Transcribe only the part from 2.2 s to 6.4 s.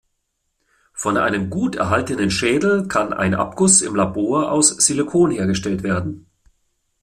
Schädel kann ein Abguss im Labor aus Silikon hergestellt werden.